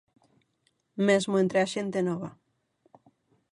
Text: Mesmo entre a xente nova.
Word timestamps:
Mesmo 1.07 1.35
entre 1.43 1.57
a 1.61 1.67
xente 1.73 1.99
nova. 2.07 2.29